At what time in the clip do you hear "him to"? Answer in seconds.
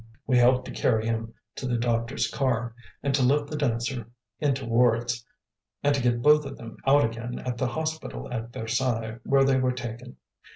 1.05-1.67